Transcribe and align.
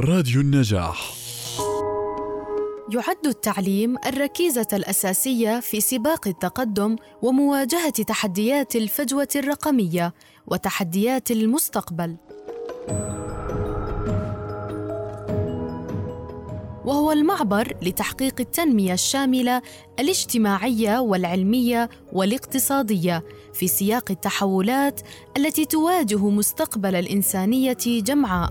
راديو 0.00 0.40
النجاح 0.40 1.12
يعد 2.92 3.26
التعليم 3.26 3.96
الركيزة 4.06 4.66
الأساسية 4.72 5.60
في 5.60 5.80
سباق 5.80 6.28
التقدم 6.28 6.96
ومواجهة 7.22 7.90
تحديات 7.90 8.76
الفجوة 8.76 9.28
الرقمية 9.36 10.14
وتحديات 10.46 11.30
المستقبل. 11.30 12.16
وهو 16.84 17.12
المعبر 17.12 17.76
لتحقيق 17.82 18.40
التنمية 18.40 18.92
الشاملة 18.92 19.62
الاجتماعية 19.98 20.98
والعلمية 20.98 21.90
والاقتصادية 22.12 23.24
في 23.54 23.68
سياق 23.68 24.10
التحولات 24.10 25.00
التي 25.36 25.64
تواجه 25.64 26.28
مستقبل 26.28 26.94
الإنسانية 26.94 27.76
جمعاء. 27.86 28.50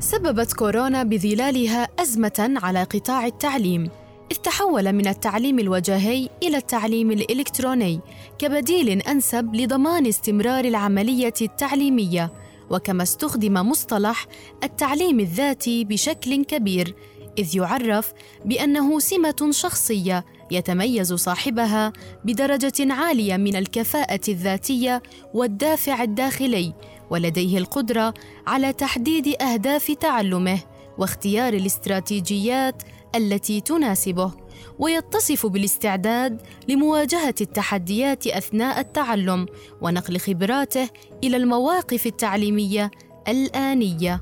سببت 0.00 0.52
كورونا 0.52 1.02
بظلالها 1.02 1.88
أزمة 1.98 2.54
على 2.62 2.82
قطاع 2.82 3.26
التعليم، 3.26 3.90
إذ 4.32 4.36
تحول 4.36 4.92
من 4.92 5.06
التعليم 5.08 5.58
الوجاهي 5.58 6.28
إلى 6.42 6.56
التعليم 6.56 7.10
الإلكتروني 7.10 8.00
كبديل 8.38 9.02
أنسب 9.02 9.54
لضمان 9.54 10.06
استمرار 10.06 10.64
العملية 10.64 11.34
التعليمية، 11.42 12.32
وكما 12.70 13.02
استخدم 13.02 13.54
مصطلح 13.54 14.26
التعليم 14.64 15.20
الذاتي 15.20 15.84
بشكل 15.84 16.44
كبير، 16.44 16.94
إذ 17.38 17.56
يعرف 17.56 18.12
بأنه 18.44 18.98
سمة 18.98 19.48
شخصية 19.50 20.24
يتميز 20.50 21.12
صاحبها 21.12 21.92
بدرجة 22.24 22.92
عالية 22.92 23.36
من 23.36 23.56
الكفاءة 23.56 24.20
الذاتية 24.28 25.02
والدافع 25.34 26.02
الداخلي 26.02 26.72
ولديه 27.10 27.58
القدرة 27.58 28.14
على 28.46 28.72
تحديد 28.72 29.42
أهداف 29.42 29.90
تعلمه 29.90 30.58
واختيار 30.98 31.52
الاستراتيجيات 31.52 32.82
التي 33.14 33.60
تناسبه 33.60 34.32
ويتصف 34.78 35.46
بالاستعداد 35.46 36.42
لمواجهة 36.68 37.34
التحديات 37.40 38.26
أثناء 38.26 38.80
التعلم 38.80 39.46
ونقل 39.80 40.18
خبراته 40.18 40.88
إلى 41.24 41.36
المواقف 41.36 42.06
التعليمية 42.06 42.90
الآنية. 43.28 44.20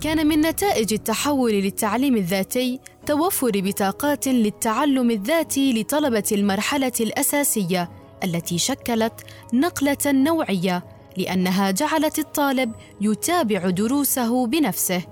كان 0.00 0.26
من 0.26 0.40
نتائج 0.40 0.92
التحول 0.92 1.52
للتعليم 1.52 2.16
الذاتي 2.16 2.80
توفر 3.06 3.50
بطاقات 3.54 4.28
للتعلم 4.28 5.10
الذاتي 5.10 5.72
لطلبة 5.72 6.24
المرحلة 6.32 6.92
الأساسية 7.00 7.90
التي 8.24 8.58
شكلت 8.58 9.12
نقلة 9.52 9.96
نوعية 10.06 10.84
لأنها 11.16 11.70
جعلت 11.70 12.18
الطالب 12.18 12.72
يتابع 13.00 13.70
دروسه 13.70 14.46
بنفسه. 14.46 15.02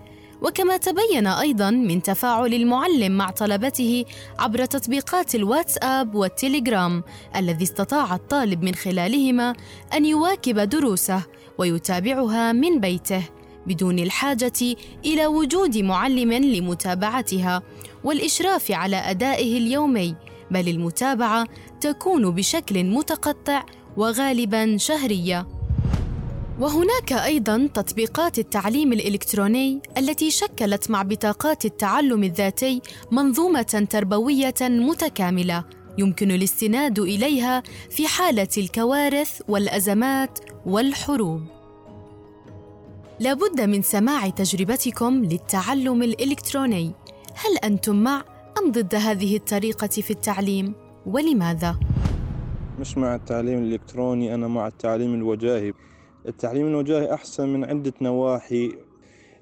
وكما 0.42 0.76
تبين 0.76 1.26
أيضا 1.26 1.70
من 1.70 2.02
تفاعل 2.02 2.54
المعلم 2.54 3.12
مع 3.12 3.30
طلبته 3.30 4.04
عبر 4.38 4.64
تطبيقات 4.64 5.34
الواتساب 5.34 6.14
والتليجرام 6.14 7.04
الذي 7.36 7.64
استطاع 7.64 8.14
الطالب 8.14 8.62
من 8.62 8.74
خلالهما 8.74 9.54
أن 9.94 10.06
يواكب 10.06 10.58
دروسه 10.58 11.22
ويتابعها 11.58 12.52
من 12.52 12.80
بيته 12.80 13.22
بدون 13.66 13.98
الحاجة 13.98 14.76
إلى 15.04 15.26
وجود 15.26 15.78
معلم 15.78 16.32
لمتابعتها 16.32 17.62
والإشراف 18.04 18.70
على 18.70 18.96
أدائه 18.96 19.58
اليومي 19.58 20.14
بل 20.50 20.68
المتابعة 20.68 21.46
تكون 21.80 22.30
بشكل 22.30 22.84
متقطع 22.84 23.64
وغالبا 23.96 24.76
شهرية. 24.76 25.59
وهناك 26.60 27.12
أيضا 27.12 27.68
تطبيقات 27.74 28.38
التعليم 28.38 28.92
الإلكتروني 28.92 29.80
التي 29.98 30.30
شكلت 30.30 30.90
مع 30.90 31.02
بطاقات 31.02 31.64
التعلم 31.64 32.24
الذاتي 32.24 32.82
منظومة 33.12 33.86
تربوية 33.90 34.54
متكاملة 34.60 35.64
يمكن 35.98 36.30
الاستناد 36.30 36.98
إليها 36.98 37.62
في 37.90 38.06
حالة 38.06 38.48
الكوارث 38.58 39.40
والأزمات 39.48 40.38
والحروب. 40.66 41.42
لابد 43.20 43.60
من 43.60 43.82
سماع 43.82 44.28
تجربتكم 44.28 45.24
للتعلم 45.24 46.02
الإلكتروني. 46.02 46.92
هل 47.34 47.58
أنتم 47.64 47.96
مع 47.96 48.24
أم 48.58 48.72
ضد 48.72 48.94
هذه 48.94 49.36
الطريقة 49.36 49.86
في 49.86 50.10
التعليم؟ 50.10 50.74
ولماذا؟ 51.06 51.76
مش 52.80 52.98
مع 52.98 53.14
التعليم 53.14 53.58
الإلكتروني 53.58 54.34
أنا 54.34 54.48
مع 54.48 54.66
التعليم 54.66 55.14
الوجاهي. 55.14 55.72
التعليم 56.28 56.66
الوجاهي 56.66 57.14
أحسن 57.14 57.48
من 57.48 57.64
عدة 57.64 57.92
نواحي. 58.00 58.72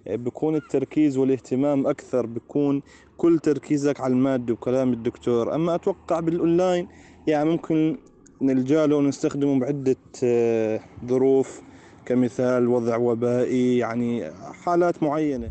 بكون 0.06 0.56
التركيز 0.56 1.16
والاهتمام 1.16 1.87
أكثر 1.87 2.27
بكون 2.27 2.83
كل 3.16 3.39
تركيزك 3.39 4.00
على 4.00 4.12
المادة 4.12 4.53
وكلام 4.53 4.93
الدكتور. 4.93 5.55
أما 5.55 5.75
أتوقع 5.75 6.21
بالأونلاين 6.21 6.88
يعني 7.27 7.50
ممكن 7.50 7.99
نلجأ 8.43 8.87
له 8.87 8.97
ونستخدمه 8.97 9.61
بعدة 9.61 9.97
آه، 10.25 10.81
ظروف. 11.06 11.62
كمثال 12.06 12.69
وضع 12.69 12.97
وبائي 12.97 13.78
يعني 13.78 14.31
حالات 14.65 15.03
معينة. 15.03 15.50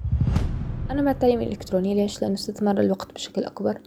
أنا 0.91 1.01
مع 1.01 1.11
التعليم 1.11 1.41
الإلكتروني 1.41 1.95
ليش؟ 1.95 2.21
لأنه 2.21 2.33
استثمار 2.33 2.79
الوقت 2.79 3.13
بشكل 3.13 3.43
أكبر. 3.43 3.77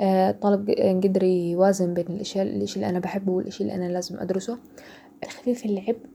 الطالب 0.00 0.70
قدر 1.04 1.22
يوازن 1.22 1.94
بين 1.94 2.06
الأشياء 2.06 2.46
الإشي 2.46 2.76
اللي 2.76 2.88
أنا 2.88 2.98
بحبه 2.98 3.32
والإشي 3.32 3.62
اللي 3.62 3.74
أنا 3.74 3.92
لازم 3.92 4.18
أدرسه. 4.18 4.58
خفيف 5.28 5.64
العبء 5.64 6.06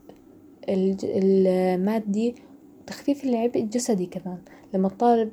المادي 0.68 2.34
وتخفيف 2.82 3.24
العبء 3.24 3.60
الجسدي 3.60 4.06
كمان. 4.06 4.38
لما 4.74 4.86
الطالب 4.88 5.30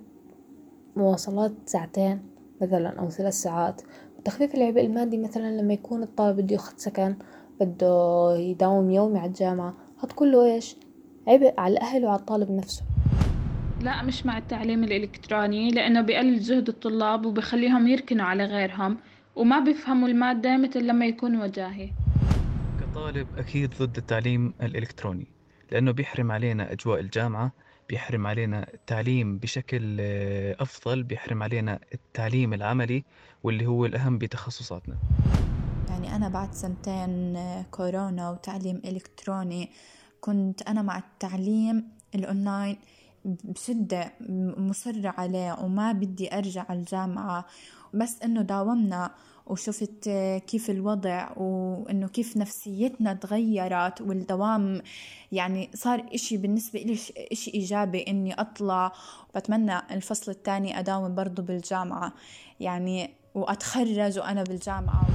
مواصلات 0.96 1.52
ساعتين 1.66 2.20
مثلا 2.62 3.00
أو 3.00 3.10
ثلاث 3.10 3.34
ساعات 3.34 3.82
وتخفيف 4.20 4.56
العبء 4.56 4.82
المادي 4.82 5.18
مثلا 5.18 5.62
لما 5.62 5.74
يكون 5.74 6.04
الطالب 6.04 6.38
بده 6.38 6.54
ياخد 6.54 6.80
سكن 6.80 7.16
بده 7.60 8.36
يداوم 8.38 8.92
يومي 8.92 9.20
على 9.20 9.28
الجامعة 9.28 9.74
هاد 10.04 10.12
كله 10.12 10.54
إيش؟ 10.54 10.76
عبء 11.28 11.54
على 11.58 11.74
الأهل 11.74 12.06
وعلى 12.06 12.20
الطالب 12.20 12.52
نفسه. 12.52 12.84
لا 13.82 14.04
مش 14.04 14.26
مع 14.26 14.38
التعليم 14.38 14.84
الإلكتروني 14.84 15.72
لأنه 15.72 16.02
بيقلل 16.02 16.40
جهد 16.40 16.68
الطلاب 16.68 17.26
وبخليهم 17.26 17.88
يركنوا 17.88 18.26
على 18.26 18.46
غيرهم 18.46 18.98
وما 19.36 19.60
بيفهموا 19.60 20.08
المادة 20.08 20.58
مثل 20.58 20.84
لما 20.88 21.06
يكون 21.06 21.42
وجاهي. 21.42 21.90
كطالب 22.96 23.28
أكيد 23.38 23.74
ضد 23.82 23.98
التعليم 23.98 24.54
الإلكتروني 24.62 25.28
لأنه 25.72 25.92
بيحرم 25.92 26.32
علينا 26.32 26.72
أجواء 26.72 27.00
الجامعة 27.00 27.52
بيحرم 27.90 28.28
علينا 28.28 28.74
التعليم 28.74 29.38
بشكل 29.38 29.98
آه، 30.00 30.56
أفضل 30.60 31.04
بيحرم 31.04 31.44
علينا 31.44 31.80
التعليم 31.94 32.54
العملي 32.54 33.04
واللي 33.44 33.66
هو 33.66 33.86
الأهم 33.86 34.18
بتخصصاتنا. 34.18 34.98
يعني 35.90 36.16
أنا 36.16 36.30
بعد 36.30 36.54
سنتين 36.54 37.36
آه، 37.36 37.66
كورونا 37.72 38.30
وتعليم 38.30 38.82
إلكتروني 38.86 39.70
كنت 40.22 40.62
أنا 40.62 40.82
مع 40.82 40.98
التعليم 40.98 41.88
الأونلاين 42.16 42.78
بشدة 43.26 44.14
مصرة 44.58 45.14
عليه 45.18 45.58
وما 45.64 45.92
بدي 45.92 46.38
أرجع 46.38 46.66
الجامعة. 46.70 47.46
بس 47.96 48.22
إنه 48.24 48.42
داومنا 48.42 49.12
وشفت 49.48 50.10
كيف 50.48 50.70
الوضع 50.70 51.30
وإنه 51.38 52.08
كيف 52.08 52.38
نفسيتنا 52.38 53.14
تغيرت 53.14 54.02
والدوام 54.02 54.82
يعني 55.32 55.70
صار 55.74 56.06
إشي 56.14 56.38
بالنسبة 56.38 56.80
لي 56.80 56.98
إشي 57.32 57.52
إيجابي 57.54 58.06
إني 58.08 58.34
أطلع. 58.34 58.92
وبتمنى 59.30 59.78
الفصل 59.92 60.32
الثاني 60.32 60.80
أداوم 60.80 61.16
برضو 61.16 61.42
بالجامعة 61.42 62.14
يعني 62.60 63.10
وأتخرج 63.36 64.20
وأنا 64.20 64.44
بالجامعة. 64.44 65.08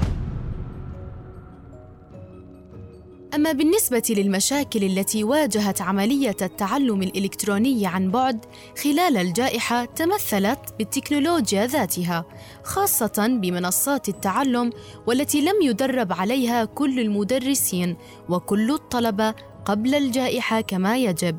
أما 3.35 3.53
بالنسبة 3.53 4.03
للمشاكل 4.11 4.85
التي 4.85 5.25
واجهت 5.25 5.81
عملية 5.81 6.37
التعلم 6.43 7.03
الإلكتروني 7.03 7.87
عن 7.87 8.11
بعد 8.11 8.45
خلال 8.85 9.17
الجائحة 9.17 9.85
تمثلت 9.85 10.59
بالتكنولوجيا 10.79 11.67
ذاتها 11.67 12.25
خاصة 12.65 13.39
بمنصات 13.43 14.09
التعلم 14.09 14.73
والتي 15.07 15.41
لم 15.41 15.63
يدرب 15.63 16.13
عليها 16.13 16.65
كل 16.65 17.01
المدرسين 17.01 17.97
وكل 18.29 18.71
الطلبة 18.71 19.35
قبل 19.65 19.95
الجائحة 19.95 20.61
كما 20.61 20.99
يجب. 20.99 21.39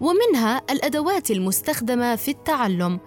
ومنها 0.00 0.62
الأدوات 0.70 1.30
المستخدمة 1.30 2.16
في 2.16 2.30
التعلم 2.30 3.00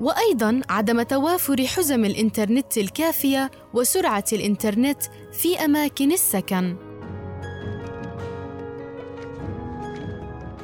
وأيضا 0.00 0.60
عدم 0.68 1.02
توافر 1.02 1.66
حزم 1.66 2.04
الإنترنت 2.04 2.78
الكافية 2.78 3.50
وسرعة 3.74 4.24
الإنترنت 4.32 5.02
في 5.32 5.64
أماكن 5.64 6.12
السكن. 6.12 6.93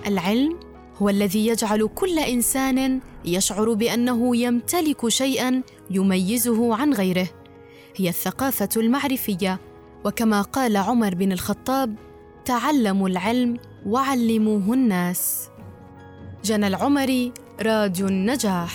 العلم 0.06 0.58
هو 0.97 1.08
الذي 1.08 1.47
يجعل 1.47 1.88
كل 1.94 2.19
إنسان 2.19 3.00
يشعر 3.25 3.73
بأنه 3.73 4.37
يمتلك 4.37 5.08
شيئا 5.08 5.62
يميزه 5.91 6.75
عن 6.75 6.93
غيره. 6.93 7.29
هي 7.97 8.08
الثقافة 8.08 8.69
المعرفية 8.76 9.61
وكما 10.05 10.43
قال 10.43 10.76
عمر 10.76 11.14
بن 11.14 11.32
الخطاب 11.32 11.94
تعلموا 12.44 13.08
العلم 13.08 13.58
وعلموه 13.87 14.75
الناس 14.75 15.49
جنى 16.44 16.67
العمري 16.67 17.32
راديو 17.61 18.08
النجاح. 18.08 18.75